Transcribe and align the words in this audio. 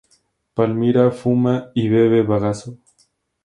Palmira 0.55 1.11
fuma 1.11 1.69
y 1.75 1.87
bebe 1.87 2.23
bagazo. 2.23 2.75